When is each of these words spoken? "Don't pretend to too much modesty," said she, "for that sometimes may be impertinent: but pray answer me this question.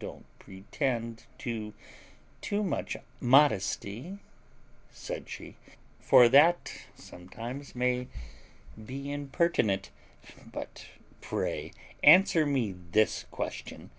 "Don't 0.00 0.26
pretend 0.40 1.26
to 1.38 1.72
too 2.40 2.64
much 2.64 2.96
modesty," 3.20 4.18
said 4.90 5.28
she, 5.28 5.54
"for 6.00 6.28
that 6.28 6.72
sometimes 6.96 7.76
may 7.76 8.08
be 8.84 9.12
impertinent: 9.12 9.92
but 10.44 10.86
pray 11.20 11.70
answer 12.02 12.44
me 12.44 12.74
this 12.90 13.22
question. 13.30 13.90